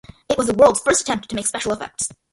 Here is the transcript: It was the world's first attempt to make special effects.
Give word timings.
It 0.31 0.35
was 0.35 0.47
the 0.47 0.55
world's 0.55 0.79
first 0.79 1.03
attempt 1.03 1.29
to 1.29 1.35
make 1.35 1.45
special 1.45 1.73
effects. 1.73 2.09